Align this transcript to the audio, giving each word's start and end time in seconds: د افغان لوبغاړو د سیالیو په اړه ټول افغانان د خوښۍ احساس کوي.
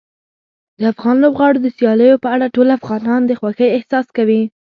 د 0.79 0.81
افغان 0.93 1.15
لوبغاړو 1.23 1.63
د 1.63 1.67
سیالیو 1.77 2.21
په 2.23 2.29
اړه 2.35 2.53
ټول 2.55 2.67
افغانان 2.79 3.21
د 3.25 3.31
خوښۍ 3.39 3.69
احساس 3.77 4.07
کوي. 4.17 4.41